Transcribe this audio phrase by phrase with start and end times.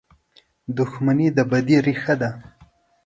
[0.77, 2.29] •دښمني د بدۍ ریښه ده.